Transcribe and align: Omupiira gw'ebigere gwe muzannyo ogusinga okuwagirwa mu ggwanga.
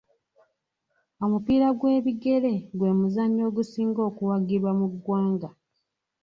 Omupiira 1.23 1.67
gw'ebigere 1.79 2.53
gwe 2.77 2.91
muzannyo 2.99 3.43
ogusinga 3.49 4.01
okuwagirwa 4.09 4.71
mu 4.79 4.85
ggwanga. 4.93 5.49